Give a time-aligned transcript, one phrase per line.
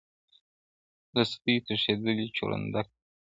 [1.13, 2.99] له سدیو تښتېدلی چوروندک دی-